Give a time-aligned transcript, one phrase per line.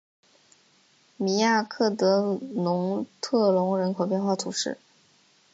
[1.19, 4.79] 米亚克德农特龙人口变化图示